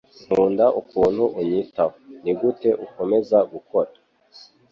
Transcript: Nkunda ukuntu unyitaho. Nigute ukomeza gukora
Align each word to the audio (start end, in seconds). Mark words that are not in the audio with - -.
Nkunda 0.25 0.65
ukuntu 0.81 1.23
unyitaho. 1.39 1.93
Nigute 2.23 2.69
ukomeza 2.85 3.37
gukora 3.51 3.91